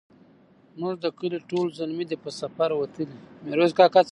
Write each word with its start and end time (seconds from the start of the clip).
زموږ 0.75 0.95
د 1.03 1.05
کلې 1.17 1.39
ټول 1.49 1.65
زلمي 1.77 2.05
دی 2.09 2.17
په 2.23 2.29
سفر 2.39 2.69
وتلي 2.75 3.07